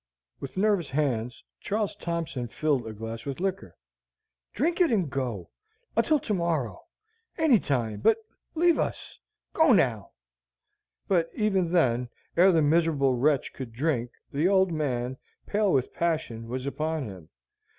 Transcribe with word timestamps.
With 0.39 0.57
nervous 0.57 0.89
hands, 0.89 1.43
Charles 1.59 1.95
Thompson 1.95 2.47
filled 2.47 2.87
a 2.87 2.91
glass 2.91 3.23
with 3.23 3.39
liquor. 3.39 3.77
"Drink 4.51 4.81
it 4.81 4.91
and 4.91 5.07
go 5.11 5.51
until 5.95 6.17
to 6.21 6.33
morrow 6.33 6.81
any 7.37 7.59
time, 7.59 7.99
but 7.99 8.17
leave 8.55 8.79
us! 8.79 9.19
go 9.53 9.73
now!" 9.73 10.13
But 11.07 11.29
even 11.35 11.71
then, 11.71 12.09
ere 12.35 12.51
the 12.51 12.63
miserable 12.63 13.13
wretch 13.15 13.53
could 13.53 13.73
drink, 13.73 14.09
the 14.33 14.47
old 14.47 14.71
man, 14.71 15.17
pale 15.45 15.71
with 15.71 15.93
passion, 15.93 16.47
was 16.47 16.65
upon 16.65 17.05
him. 17.05 17.29